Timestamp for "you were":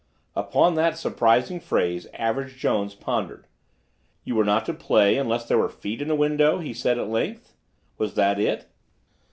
4.23-4.43